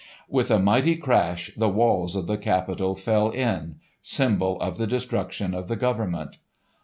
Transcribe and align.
With 0.27 0.49
a 0.49 0.57
mighty 0.57 0.95
crash 0.95 1.51
the 1.55 1.69
walls 1.69 2.15
of 2.15 2.25
the 2.25 2.35
Capitol 2.39 2.95
fell 2.95 3.29
in—symbol 3.29 4.59
of 4.59 4.77
the 4.79 4.87
destruction 4.87 5.53
of 5.53 5.67
the 5.67 5.75
government. 5.75 6.39